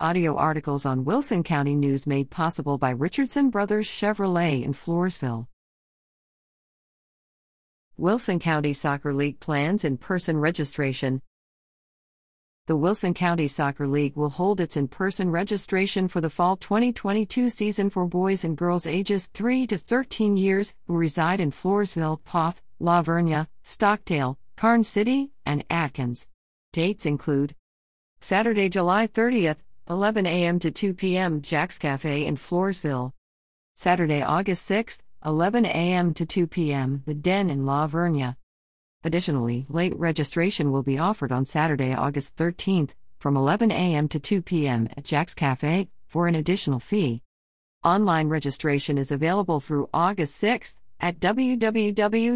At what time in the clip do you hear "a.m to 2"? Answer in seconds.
30.26-30.94, 35.66-36.46, 43.70-44.40